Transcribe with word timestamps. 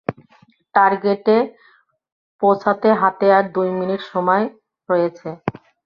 টার্গেটে 0.75 1.37
পৌঁছাতে 2.41 2.89
হাতে 3.01 3.27
আর 3.37 3.45
দুই 3.55 3.69
মিনিট 3.79 4.01
সময় 4.11 4.43
রয়েছে। 4.89 5.27